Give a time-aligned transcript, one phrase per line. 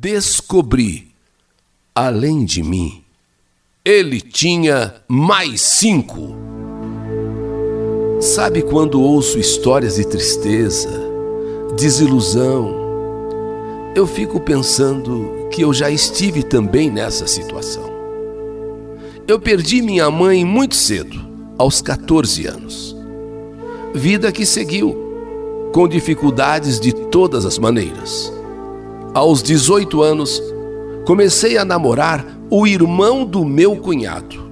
[0.00, 1.08] descobri,
[1.92, 3.02] além de mim,
[3.84, 6.36] ele tinha mais cinco.
[8.20, 10.88] Sabe quando ouço histórias de tristeza,
[11.76, 12.72] desilusão,
[13.96, 17.90] eu fico pensando que eu já estive também nessa situação.
[19.26, 21.18] Eu perdi minha mãe muito cedo,
[21.58, 22.96] aos 14 anos.
[23.92, 24.96] Vida que seguiu,
[25.72, 28.37] com dificuldades de todas as maneiras.
[29.14, 30.42] Aos 18 anos,
[31.04, 34.48] comecei a namorar o irmão do meu cunhado.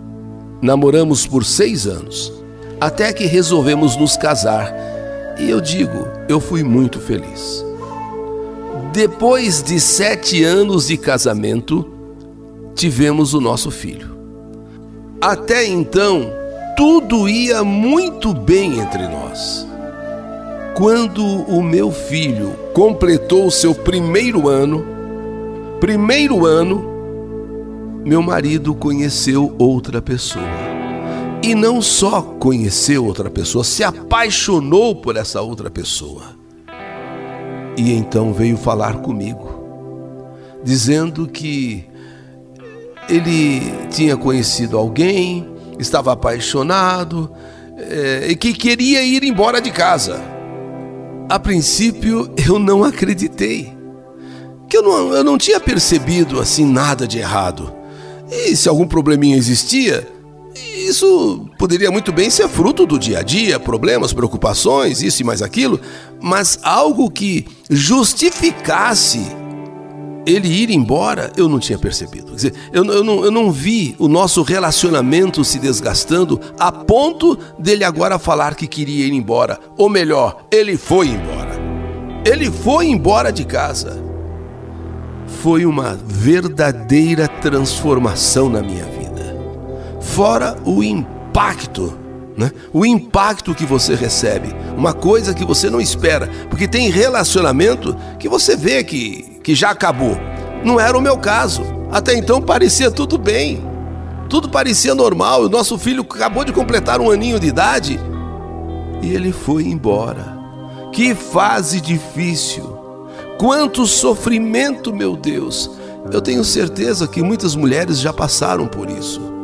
[0.63, 2.33] Namoramos por seis anos,
[2.80, 4.75] até que resolvemos nos casar.
[5.39, 7.65] E eu digo, eu fui muito feliz.
[8.93, 11.87] Depois de sete anos de casamento,
[12.75, 14.16] tivemos o nosso filho.
[15.21, 16.30] Até então,
[16.77, 19.66] tudo ia muito bem entre nós.
[20.77, 24.85] Quando o meu filho completou o seu primeiro ano,
[25.80, 26.87] primeiro ano,
[28.05, 30.45] meu marido conheceu outra pessoa.
[31.43, 36.37] E não só conheceu outra pessoa, se apaixonou por essa outra pessoa.
[37.74, 39.49] E então veio falar comigo,
[40.63, 41.87] dizendo que
[43.09, 47.32] ele tinha conhecido alguém, estava apaixonado
[47.79, 50.35] é, e que queria ir embora de casa.
[51.29, 53.74] A princípio eu não acreditei.
[54.69, 57.73] Que eu não, eu não tinha percebido assim nada de errado.
[58.30, 60.07] E se algum probleminha existia,
[60.77, 65.43] isso poderia muito bem ser fruto do dia a dia, problemas, preocupações, isso e mais
[65.43, 65.81] aquilo,
[66.21, 69.21] mas algo que justificasse
[70.27, 72.27] ele ir embora, eu não tinha percebido.
[72.27, 77.38] Quer dizer, eu, eu, não, eu não vi o nosso relacionamento se desgastando a ponto
[77.56, 79.60] dele agora falar que queria ir embora.
[79.78, 81.56] Ou melhor, ele foi embora.
[82.25, 84.03] Ele foi embora de casa.
[85.43, 89.37] Foi uma verdadeira transformação na minha vida.
[90.00, 92.06] Fora o impacto
[92.37, 92.53] né?
[92.72, 98.28] O impacto que você recebe, uma coisa que você não espera, porque tem relacionamento que
[98.28, 100.18] você vê que, que já acabou.
[100.64, 101.62] Não era o meu caso.
[101.92, 103.62] Até então parecia tudo bem,
[104.28, 105.42] tudo parecia normal.
[105.42, 108.00] O nosso filho acabou de completar um aninho de idade
[109.00, 110.36] e ele foi embora.
[110.92, 112.76] Que fase difícil!
[113.38, 115.70] Quanto sofrimento, meu Deus!
[116.10, 119.36] Eu tenho certeza que muitas mulheres já passaram por isso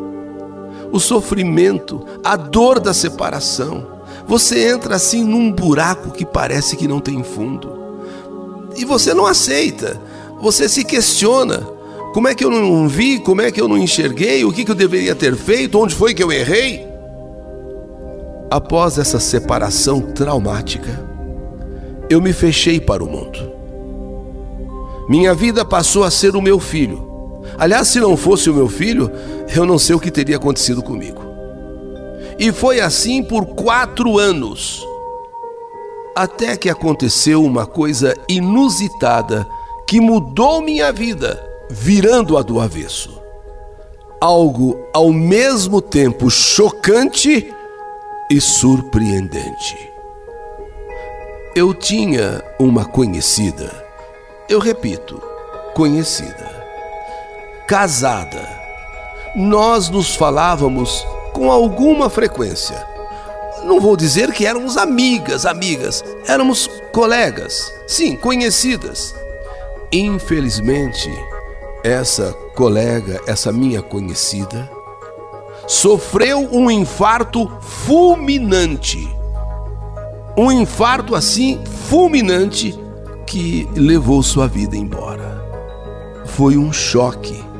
[0.92, 3.86] o sofrimento, a dor da separação.
[4.26, 7.81] Você entra assim num buraco que parece que não tem fundo.
[8.76, 10.00] E você não aceita.
[10.40, 11.58] Você se questiona.
[12.12, 13.18] Como é que eu não vi?
[13.18, 14.44] Como é que eu não enxerguei?
[14.44, 15.78] O que, que eu deveria ter feito?
[15.78, 16.86] Onde foi que eu errei?
[18.50, 21.02] Após essa separação traumática,
[22.10, 23.50] eu me fechei para o mundo.
[25.08, 27.12] Minha vida passou a ser o meu filho
[27.58, 29.10] Aliás, se não fosse o meu filho,
[29.54, 31.22] eu não sei o que teria acontecido comigo.
[32.38, 34.84] E foi assim por quatro anos,
[36.14, 39.46] até que aconteceu uma coisa inusitada
[39.86, 43.20] que mudou minha vida, virando-a do avesso.
[44.20, 47.52] Algo ao mesmo tempo chocante
[48.30, 49.90] e surpreendente.
[51.54, 53.70] Eu tinha uma conhecida,
[54.48, 55.20] eu repito,
[55.74, 56.52] conhecida
[57.72, 58.46] casada.
[59.34, 62.91] Nós nos falávamos com alguma frequência.
[63.64, 69.14] Não vou dizer que éramos amigas, amigas, éramos colegas, sim, conhecidas.
[69.90, 71.10] Infelizmente,
[71.84, 74.70] essa colega, essa minha conhecida,
[75.66, 79.08] sofreu um infarto fulminante.
[80.36, 82.78] Um infarto assim fulminante
[83.26, 85.40] que levou sua vida embora.
[86.26, 87.52] Foi um choque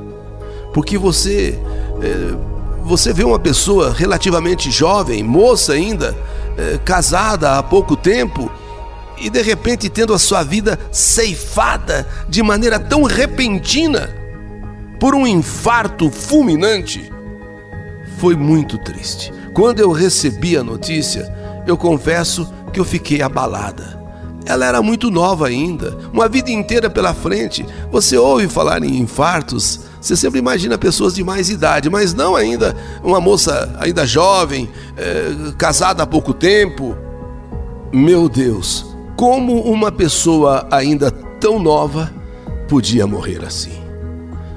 [0.73, 1.59] porque você
[2.01, 2.52] é,
[2.84, 6.16] você vê uma pessoa relativamente jovem, moça ainda,
[6.56, 8.50] é, casada há pouco tempo,
[9.19, 14.10] e de repente tendo a sua vida ceifada de maneira tão repentina
[14.98, 17.10] por um infarto fulminante,
[18.18, 19.33] foi muito triste.
[19.53, 21.33] Quando eu recebi a notícia,
[21.66, 24.01] eu confesso que eu fiquei abalada.
[24.45, 27.65] Ela era muito nova ainda, uma vida inteira pela frente.
[27.91, 32.77] Você ouve falar em infartos, você sempre imagina pessoas de mais idade, mas não ainda
[33.04, 36.97] uma moça ainda jovem, é, casada há pouco tempo.
[37.93, 38.84] Meu Deus,
[39.16, 42.13] como uma pessoa ainda tão nova
[42.69, 43.81] podia morrer assim?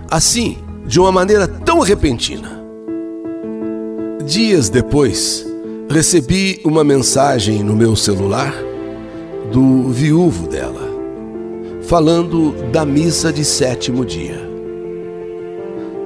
[0.10, 2.64] Assim, de uma maneira tão repentina.
[4.26, 5.46] Dias depois,
[5.88, 8.52] recebi uma mensagem no meu celular
[9.52, 10.84] do viúvo dela.
[11.88, 14.55] falando da missa de sétimo dia.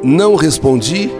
[0.03, 1.11] Não respondi,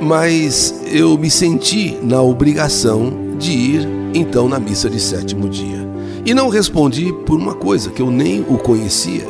[0.00, 5.86] mas eu me senti na obrigação de ir então na missa de sétimo dia.
[6.24, 9.26] E não respondi por uma coisa que eu nem o conhecia.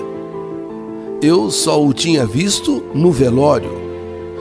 [1.20, 3.72] Eu só o tinha visto no velório.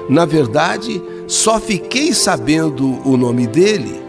[0.07, 3.99] Na verdade, só fiquei sabendo o nome dele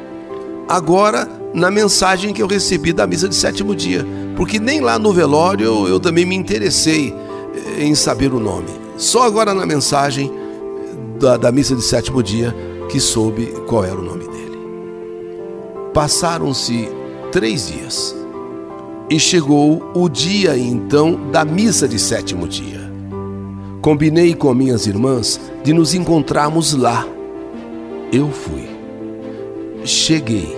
[0.69, 4.07] agora na mensagem que eu recebi da missa de sétimo dia,
[4.37, 7.15] porque nem lá no velório eu, também me interessei
[7.55, 8.69] eh, em saber o nome.
[8.97, 10.42] Só agora na mensagem
[11.23, 12.55] da, da missa de sétimo dia
[12.91, 14.59] que soube qual era o nome dele.
[15.95, 16.89] Passaram-se
[17.31, 18.15] três dias
[19.09, 22.83] e chegou o dia então da missa de sétimo dia.
[23.81, 27.07] Combinei com minhas irmãs de nos encontrarmos lá.
[28.13, 28.69] Eu fui.
[29.85, 30.57] Cheguei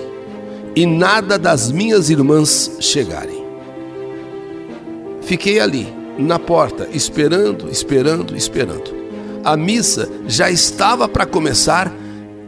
[0.75, 3.45] e nada das minhas irmãs chegarem.
[5.23, 5.87] Fiquei ali,
[6.19, 9.04] na porta, esperando, esperando, esperando.
[9.45, 11.93] A missa já estava para começar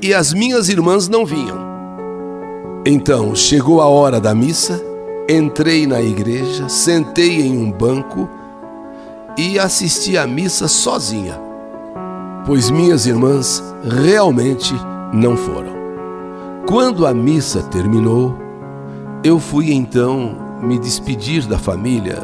[0.00, 1.58] e as minhas irmãs não vinham.
[2.87, 4.82] Então chegou a hora da missa,
[5.28, 8.26] entrei na igreja, sentei em um banco
[9.37, 11.38] e assisti à missa sozinha,
[12.46, 14.75] pois minhas irmãs realmente
[15.12, 15.76] não foram.
[16.66, 18.34] Quando a missa terminou,
[19.22, 22.22] eu fui então me despedir da família,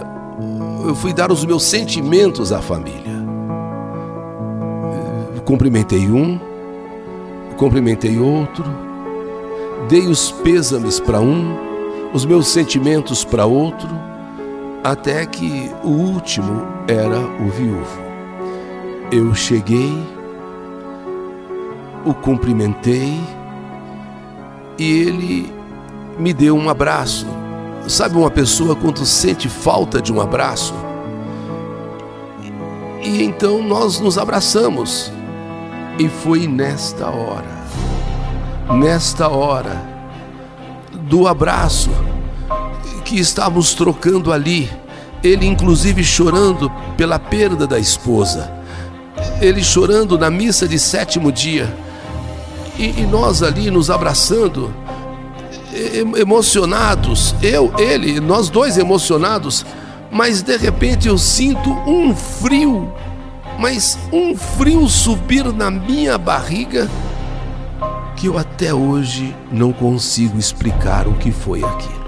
[0.86, 3.21] eu fui dar os meus sentimentos à família.
[5.44, 6.38] Cumprimentei um,
[7.56, 8.64] cumprimentei outro,
[9.88, 11.56] dei os pêsames para um,
[12.12, 13.88] os meus sentimentos para outro,
[14.84, 18.02] até que o último era o viúvo.
[19.10, 19.92] Eu cheguei,
[22.04, 23.20] o cumprimentei,
[24.78, 25.52] e ele
[26.18, 27.26] me deu um abraço.
[27.88, 30.74] Sabe uma pessoa quando sente falta de um abraço?
[33.02, 35.12] E então nós nos abraçamos.
[35.98, 37.64] E foi nesta hora,
[38.70, 39.80] nesta hora
[40.92, 41.90] do abraço
[43.04, 44.70] que estávamos trocando ali,
[45.22, 48.50] ele inclusive chorando pela perda da esposa,
[49.40, 51.72] ele chorando na missa de sétimo dia
[52.78, 54.74] e, e nós ali nos abraçando,
[56.16, 59.64] emocionados, eu, ele, nós dois emocionados,
[60.10, 62.92] mas de repente eu sinto um frio,
[63.62, 66.90] mas um frio subir na minha barriga
[68.16, 72.02] que eu até hoje não consigo explicar o que foi aquilo.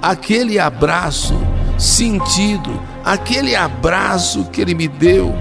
[0.00, 1.34] Aquele abraço
[1.76, 5.34] sentido, aquele abraço que ele me deu,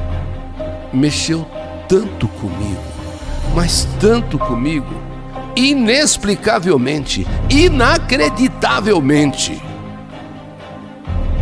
[0.91, 1.45] mexeu
[1.87, 2.97] tanto comigo
[3.57, 4.93] mas tanto comigo,
[5.55, 9.59] inexplicavelmente, inacreditavelmente.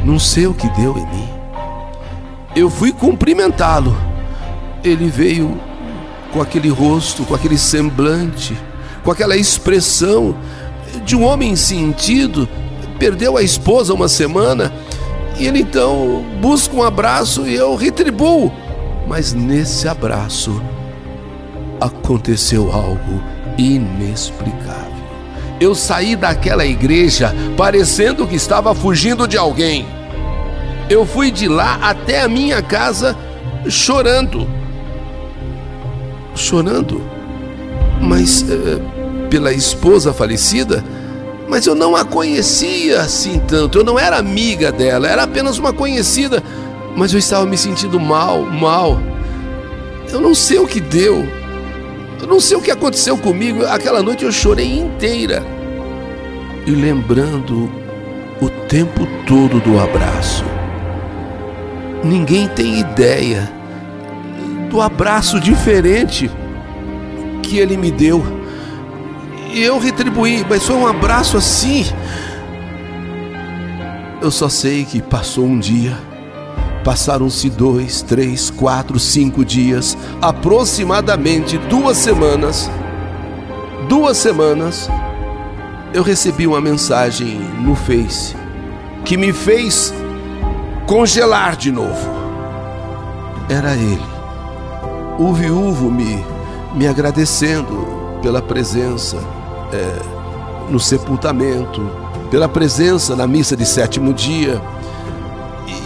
[0.06, 1.30] Não sei o que deu em mim.
[2.56, 3.96] Eu fui cumprimentá-lo.
[4.84, 5.60] Ele veio
[6.32, 8.58] com aquele rosto, com aquele semblante,
[9.04, 10.36] com aquela expressão
[11.04, 12.48] de um homem sentido,
[12.98, 14.72] perdeu a esposa uma semana,
[15.38, 18.52] e ele então busca um abraço e eu retribuo.
[19.08, 20.62] Mas nesse abraço
[21.80, 23.22] aconteceu algo
[23.58, 24.96] inexplicável.
[25.60, 29.86] Eu saí daquela igreja parecendo que estava fugindo de alguém.
[30.90, 33.18] Eu fui de lá até a minha casa
[33.68, 34.48] chorando.
[36.36, 37.02] Chorando?
[38.02, 40.84] Mas é, pela esposa falecida?
[41.48, 43.80] Mas eu não a conhecia assim tanto.
[43.80, 46.44] Eu não era amiga dela, era apenas uma conhecida.
[46.96, 49.00] Mas eu estava me sentindo mal, mal.
[50.12, 51.28] Eu não sei o que deu.
[52.22, 53.66] Eu não sei o que aconteceu comigo.
[53.66, 55.44] Aquela noite eu chorei inteira.
[56.66, 57.70] E lembrando
[58.42, 60.44] o tempo todo do abraço.
[62.06, 63.52] Ninguém tem ideia
[64.70, 66.30] do abraço diferente
[67.42, 68.24] que ele me deu.
[69.52, 71.86] E eu retribuí, mas foi um abraço assim.
[74.22, 75.98] Eu só sei que passou um dia
[76.86, 82.70] Passaram-se dois, três, quatro, cinco dias, aproximadamente duas semanas.
[83.90, 84.88] Duas semanas,
[85.96, 88.36] eu recebi uma mensagem no Face
[89.04, 89.92] que me fez
[90.86, 92.16] congelar de novo.
[93.50, 94.06] Era ele,
[95.20, 96.26] o viúvo me,
[96.74, 97.88] me agradecendo
[98.22, 99.18] pela presença
[99.72, 101.82] é, no sepultamento,
[102.32, 104.62] pela presença na missa de sétimo dia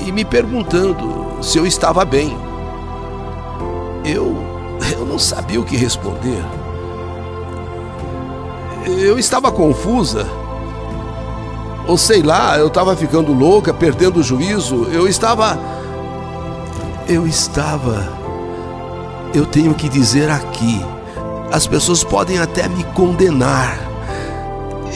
[0.05, 2.35] e me perguntando se eu estava bem.
[4.05, 4.35] Eu,
[4.93, 6.43] eu não sabia o que responder.
[8.85, 10.25] Eu estava confusa.
[11.89, 15.57] Ou sei lá, eu estava ficando louca, perdendo o juízo, eu estava.
[17.07, 18.07] Eu estava.
[19.33, 20.85] Eu tenho que dizer aqui,
[21.51, 23.79] as pessoas podem até me condenar.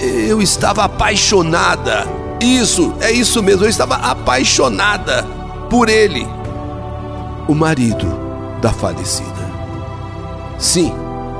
[0.03, 2.05] Eu estava apaixonada.
[2.39, 5.25] Isso, é isso mesmo, eu estava apaixonada
[5.71, 6.27] por ele,
[7.47, 8.05] o marido
[8.61, 9.51] da falecida.
[10.59, 10.93] Sim,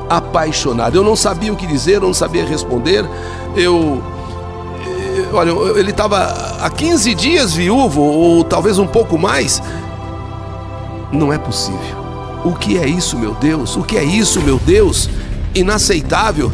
[0.09, 0.97] apaixonada.
[0.97, 3.05] Eu não sabia o que dizer, eu não sabia responder.
[3.55, 4.01] Eu
[5.31, 9.61] olha, ele estava há 15 dias viúvo, ou talvez um pouco mais.
[11.11, 12.03] Não é possível.
[12.43, 13.75] O que é isso, meu Deus?
[13.77, 15.09] O que é isso, meu Deus?
[15.55, 16.51] Inaceitável.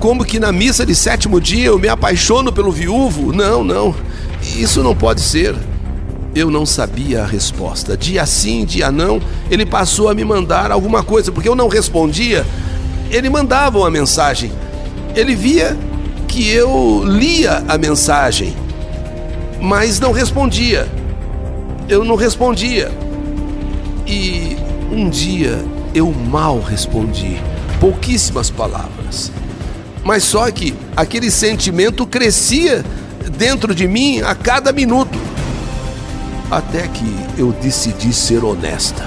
[0.00, 3.32] Como que na missa de sétimo dia eu me apaixono pelo viúvo?
[3.32, 3.94] Não, não.
[4.56, 5.54] Isso não pode ser.
[6.34, 7.96] Eu não sabia a resposta.
[7.96, 12.46] Dia sim, dia não, ele passou a me mandar alguma coisa, porque eu não respondia.
[13.10, 14.50] Ele mandava uma mensagem.
[15.14, 15.76] Ele via
[16.34, 18.56] que eu lia a mensagem,
[19.60, 20.88] mas não respondia.
[21.88, 22.90] Eu não respondia.
[24.04, 24.56] E
[24.90, 25.64] um dia
[25.94, 27.40] eu mal respondi,
[27.78, 29.30] pouquíssimas palavras.
[30.02, 32.84] Mas só que aquele sentimento crescia
[33.38, 35.16] dentro de mim a cada minuto.
[36.50, 39.06] Até que eu decidi ser honesta.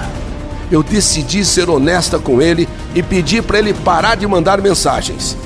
[0.70, 5.36] Eu decidi ser honesta com ele e pedi para ele parar de mandar mensagens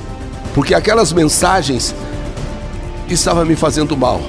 [0.55, 1.95] porque aquelas mensagens
[3.09, 4.21] estavam me fazendo mal.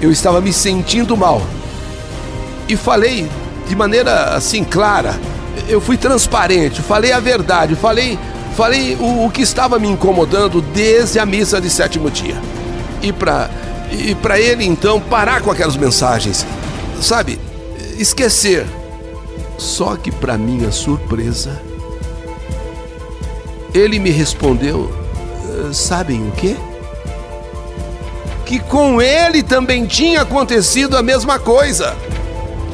[0.00, 1.42] Eu estava me sentindo mal.
[2.68, 3.28] E falei
[3.68, 5.18] de maneira assim clara.
[5.68, 8.18] Eu fui transparente, falei a verdade, falei,
[8.56, 12.40] falei o, o que estava me incomodando desde a missa de sétimo dia.
[13.02, 13.50] E para
[13.92, 16.46] e para ele então parar com aquelas mensagens,
[17.00, 17.40] sabe?
[17.98, 18.64] Esquecer.
[19.58, 21.60] Só que para minha surpresa,
[23.74, 24.99] ele me respondeu
[25.72, 26.56] sabem o quê?
[28.44, 31.96] Que com ele também tinha acontecido a mesma coisa.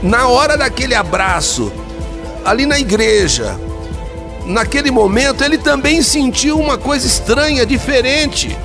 [0.02, 1.72] Na hora daquele abraço,
[2.44, 3.58] ali na igreja,
[4.46, 8.56] naquele momento ele também sentiu uma coisa estranha, diferente.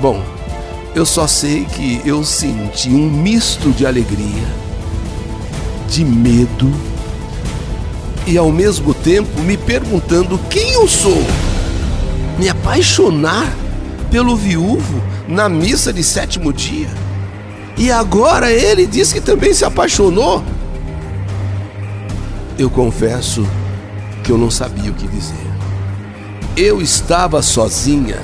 [0.00, 0.22] Bom,
[0.94, 4.46] eu só sei que eu senti um misto de alegria,
[5.88, 6.72] de medo
[8.26, 11.22] e ao mesmo tempo me perguntando quem eu sou
[12.38, 13.46] me apaixonar
[14.10, 16.88] pelo viúvo na missa de sétimo dia.
[17.76, 20.42] E agora ele diz que também se apaixonou.
[22.58, 23.46] Eu confesso
[24.22, 25.34] que eu não sabia o que dizer.
[26.56, 28.18] Eu estava sozinha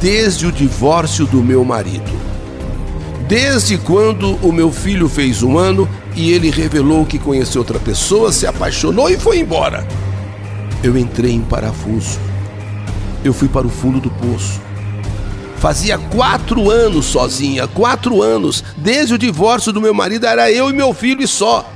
[0.00, 2.12] desde o divórcio do meu marido.
[3.28, 8.32] Desde quando o meu filho fez um ano e ele revelou que conheceu outra pessoa,
[8.32, 9.86] se apaixonou e foi embora.
[10.82, 12.25] Eu entrei em parafuso
[13.26, 14.60] eu fui para o fundo do poço.
[15.58, 20.72] Fazia quatro anos sozinha, quatro anos, desde o divórcio do meu marido, era eu e
[20.72, 21.68] meu filho e só.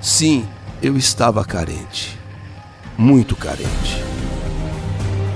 [0.00, 0.46] Sim,
[0.82, 2.18] eu estava carente,
[2.96, 4.04] muito carente.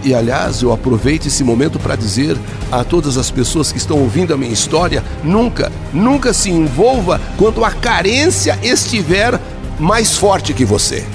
[0.02, 2.38] E aliás, eu aproveito esse momento para dizer
[2.72, 7.64] a todas as pessoas que estão ouvindo a minha história: nunca, nunca se envolva quando
[7.64, 9.38] a carência estiver
[9.78, 11.06] mais forte que você.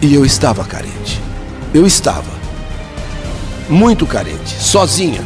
[0.00, 1.20] E eu estava carente.
[1.74, 2.45] Eu estava
[3.68, 5.22] muito carente, sozinha.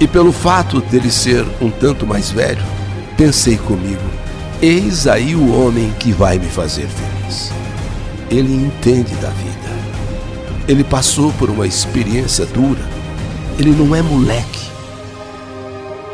[0.00, 2.62] E pelo fato dele ser um tanto mais velho,
[3.16, 4.02] pensei comigo:
[4.62, 7.50] eis aí o homem que vai me fazer feliz.
[8.30, 9.68] Ele entende da vida.
[10.68, 12.82] Ele passou por uma experiência dura.
[13.58, 14.68] Ele não é moleque.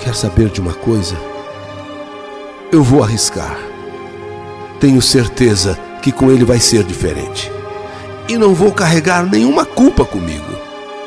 [0.01, 1.17] Quer saber de uma coisa?
[2.71, 3.59] Eu vou arriscar.
[4.79, 7.51] Tenho certeza que com ele vai ser diferente.
[8.29, 10.54] E não vou carregar nenhuma culpa comigo.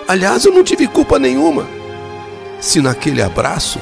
[0.08, 1.68] Aliás, eu não tive culpa nenhuma.
[2.62, 3.78] Se naquele abraço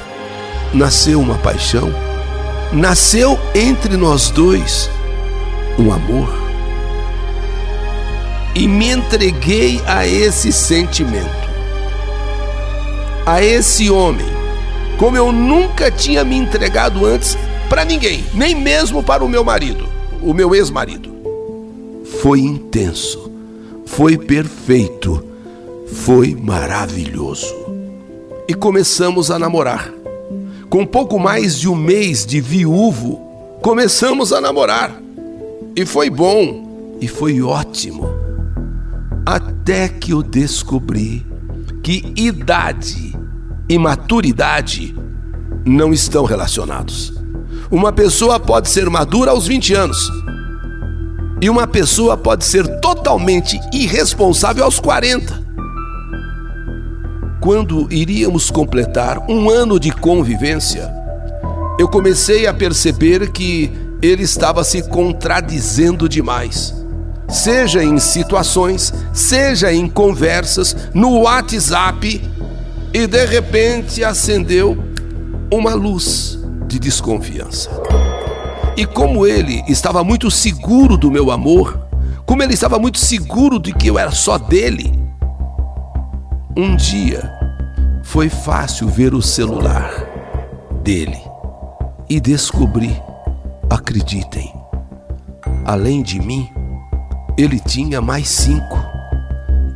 [0.73, 1.93] nasceu uma paixão,
[2.73, 4.89] nasceu entre nós dois
[5.77, 6.33] um amor.
[8.55, 11.29] E me entreguei a esse sentimento,
[13.23, 14.25] a esse homem,
[14.97, 17.37] como eu nunca tinha me entregado antes
[17.69, 19.87] para ninguém, nem mesmo para o meu marido,
[20.23, 21.13] o meu ex-marido.
[22.19, 23.31] Foi intenso,
[23.85, 25.34] foi perfeito
[25.85, 27.53] foi maravilhoso.
[28.47, 29.91] E começamos a namorar.
[30.69, 35.01] Com pouco mais de um mês de viúvo, começamos a namorar.
[35.75, 38.09] E foi bom, e foi ótimo.
[39.25, 41.25] Até que eu descobri
[41.81, 43.15] que idade
[43.69, 44.95] e maturidade
[45.65, 47.13] não estão relacionados.
[47.71, 50.11] Uma pessoa pode ser madura aos 20 anos.
[51.41, 55.44] E uma pessoa pode ser totalmente irresponsável aos 40.
[57.45, 60.91] Quando iríamos completar um ano de convivência,
[61.77, 63.71] eu comecei a perceber que
[64.01, 66.73] ele estava se contradizendo demais.
[67.29, 72.19] Seja em situações, seja em conversas, no WhatsApp,
[72.91, 74.83] e de repente acendeu
[75.53, 77.69] uma luz de desconfiança.
[78.75, 81.79] E como ele estava muito seguro do meu amor,
[82.25, 84.94] como ele estava muito seguro de que eu era só dele,
[86.55, 87.29] um dia
[88.01, 89.91] foi fácil ver o celular
[90.81, 91.21] dele
[92.09, 93.01] e descobri,
[93.69, 94.53] acreditem,
[95.65, 96.49] além de mim,
[97.37, 98.79] ele tinha mais cinco.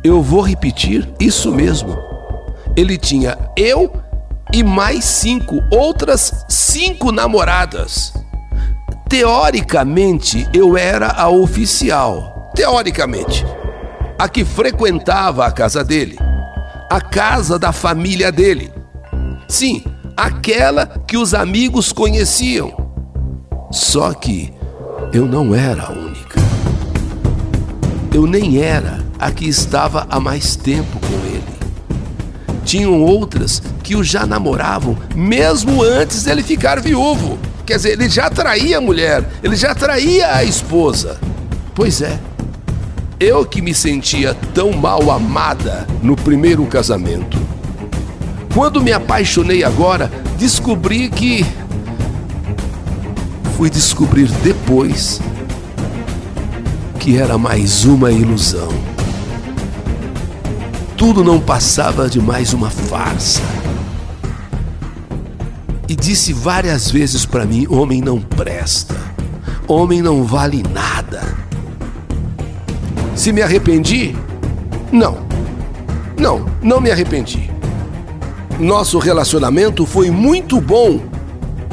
[0.02, 1.98] Eu vou repetir isso mesmo.
[2.74, 3.92] Ele tinha eu
[4.52, 8.14] e mais cinco, outras cinco namoradas.
[9.08, 12.50] Teoricamente, eu era a oficial.
[12.54, 13.44] Teoricamente.
[14.18, 16.29] A que frequentava a casa dele.
[16.90, 18.68] A casa da família dele.
[19.46, 19.84] Sim,
[20.16, 22.74] aquela que os amigos conheciam.
[23.70, 24.52] Só que
[25.12, 26.40] eu não era a única.
[28.12, 31.44] Eu nem era a que estava há mais tempo com ele.
[32.64, 37.38] Tinham outras que o já namoravam mesmo antes dele ficar viúvo.
[37.64, 41.20] Quer dizer, ele já traía a mulher, ele já traía a esposa.
[41.72, 42.18] Pois é,
[43.20, 47.38] eu que me sentia tão mal amada no primeiro casamento.
[48.52, 51.46] Quando me apaixonei agora, descobri que.
[53.56, 55.20] Fui descobrir depois
[56.98, 58.90] que era mais uma ilusão
[61.00, 63.40] tudo não passava de mais uma farsa.
[65.88, 68.94] E disse várias vezes para mim: homem não presta,
[69.66, 71.39] homem não vale nada.
[73.20, 74.16] Se me arrependi?
[74.90, 75.18] Não,
[76.18, 77.50] não, não me arrependi.
[78.58, 81.02] Nosso relacionamento foi muito bom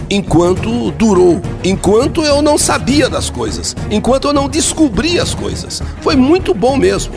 [0.10, 5.82] enquanto durou, enquanto eu não sabia das coisas, enquanto eu não descobri as coisas.
[6.02, 7.14] Foi muito bom mesmo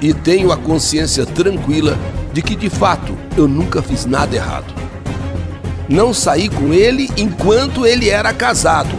[0.00, 1.98] e tenho a consciência tranquila
[2.32, 4.72] de que de fato eu nunca fiz nada errado.
[5.86, 8.96] Não saí com ele enquanto ele era casado.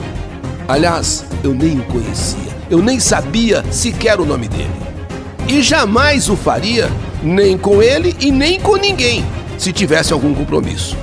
[0.67, 4.69] Aliás, eu nem o conhecia, eu nem sabia sequer o nome dele.
[5.47, 6.89] E jamais o faria,
[7.23, 9.25] nem com ele e nem com ninguém,
[9.58, 10.97] se tivesse algum compromisso.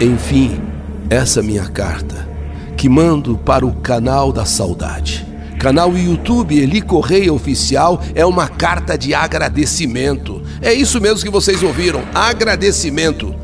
[0.00, 0.60] Enfim,
[1.08, 2.28] essa minha carta,
[2.76, 5.26] que mando para o canal da saudade
[5.58, 10.42] Canal YouTube Eli Correia Oficial é uma carta de agradecimento.
[10.60, 13.34] É isso mesmo que vocês ouviram, agradecimento.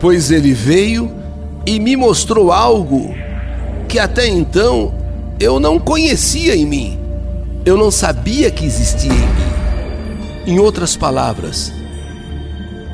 [0.00, 1.12] Pois ele veio
[1.66, 3.14] e me mostrou algo
[3.88, 4.94] que até então
[5.42, 6.98] eu não conhecia em mim.
[7.64, 9.52] Eu não sabia que existia em mim.
[10.46, 11.72] Em outras palavras,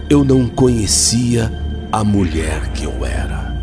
[0.08, 1.52] eu não conhecia
[1.92, 3.62] a mulher que eu era.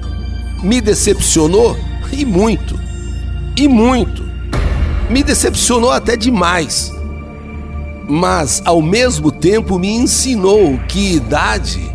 [0.61, 1.75] Me decepcionou
[2.11, 2.79] e muito,
[3.57, 4.23] e muito
[5.09, 6.91] me decepcionou até demais.
[8.07, 11.91] Mas, ao mesmo tempo, me ensinou que idade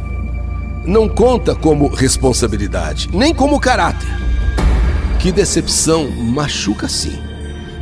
[0.84, 4.29] não conta como responsabilidade, nem como caráter.
[5.20, 7.18] Que decepção machuca sim,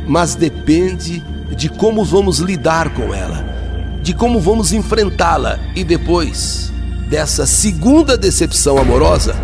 [0.07, 1.23] mas depende
[1.55, 3.45] de como vamos lidar com ela,
[4.03, 6.71] de como vamos enfrentá-la e depois
[7.09, 9.35] dessa segunda decepção amorosa,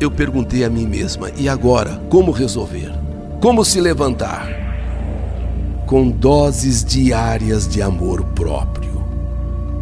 [0.00, 2.90] eu perguntei a mim mesma: e agora, como resolver?
[3.40, 4.64] Como se levantar?
[5.86, 9.04] com doses diárias de amor próprio.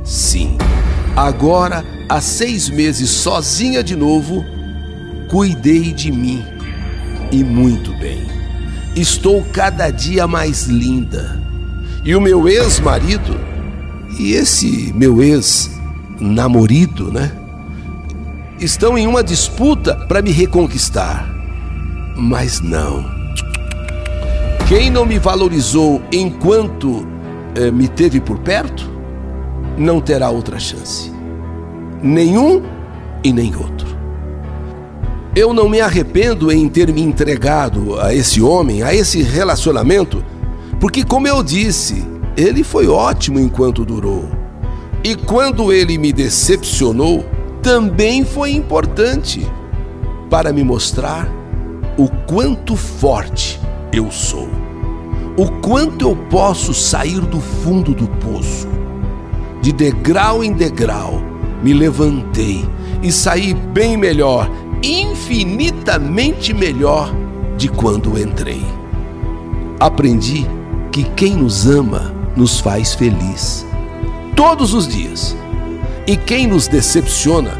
[0.04, 0.58] Sim,
[1.16, 4.44] agora, há seis meses sozinha de novo,
[5.30, 6.44] cuidei de mim
[7.32, 8.24] e muito bem.
[8.94, 11.42] Estou cada dia mais linda.
[12.04, 13.36] E o meu ex-marido,
[14.18, 17.32] e esse meu ex-namorido, né?
[18.60, 21.28] Estão em uma disputa para me reconquistar.
[22.16, 23.22] Mas não
[24.72, 27.06] quem não me valorizou enquanto
[27.54, 28.90] eh, me teve por perto,
[29.76, 31.12] não terá outra chance.
[32.02, 32.62] Nenhum
[33.22, 33.81] e nem outro.
[35.34, 40.24] Eu não me arrependo em ter me entregado a esse homem, a esse relacionamento,
[40.78, 44.28] porque, como eu disse, ele foi ótimo enquanto durou.
[45.02, 47.24] E quando ele me decepcionou,
[47.62, 49.46] também foi importante
[50.28, 51.28] para me mostrar
[51.96, 53.60] o quanto forte
[53.92, 54.48] eu sou
[55.36, 58.68] o quanto eu posso sair do fundo do poço.
[59.60, 61.22] De degrau em degrau,
[61.62, 62.64] me levantei
[63.02, 64.50] e saí bem melhor,
[64.82, 67.14] infinitamente melhor
[67.56, 68.62] de quando entrei.
[69.78, 70.46] Aprendi
[70.90, 73.66] que quem nos ama nos faz feliz,
[74.34, 75.36] todos os dias.
[76.06, 77.52] E quem nos decepciona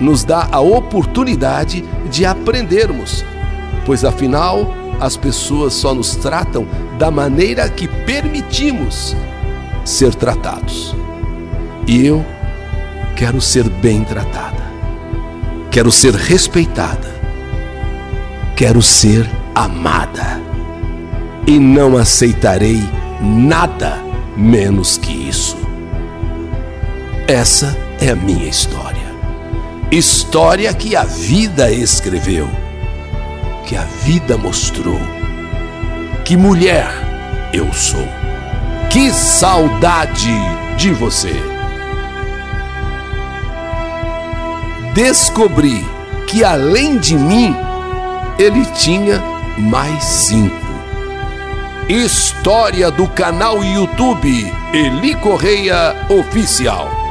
[0.00, 3.24] nos dá a oportunidade de aprendermos,
[3.84, 6.66] pois afinal as pessoas só nos tratam
[6.98, 9.14] da maneira que permitimos
[9.84, 10.94] ser tratados.
[11.86, 12.24] E eu
[13.16, 14.71] quero ser bem tratada,
[15.72, 17.08] quero ser respeitada,
[18.54, 20.38] quero ser amada
[21.46, 22.78] e não aceitarei
[23.22, 23.98] nada
[24.36, 25.56] menos que isso.
[27.26, 29.00] Essa é a minha história.
[29.90, 32.50] História que a vida escreveu,
[33.66, 35.00] que a vida mostrou.
[36.22, 36.86] Que mulher
[37.50, 38.06] eu sou.
[38.90, 40.30] Que saudade
[40.76, 41.51] de você.
[44.94, 45.86] Descobri
[46.26, 47.56] que além de mim,
[48.38, 49.22] ele tinha
[49.56, 50.54] mais cinco.
[51.88, 57.01] História do canal YouTube Eli Correia Oficial.